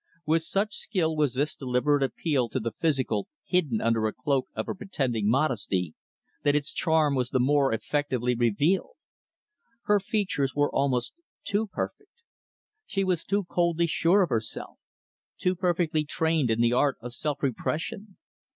[0.25, 4.67] With such skill was this deliberate appeal to the physical hidden under a cloak of
[4.67, 5.93] a pretending modesty
[6.41, 8.95] that its charm was the more effectively revealed.
[9.83, 12.09] Her features were almost too perfect.
[12.87, 14.79] She was too coldly sure of herself
[15.37, 18.17] too perfectly trained in the art of self repression.